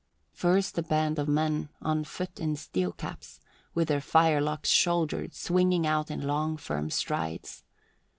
[0.33, 3.39] First a band of men on foot in steel caps,
[3.75, 7.63] with their firelocks shouldered, swinging out in long, firm strides.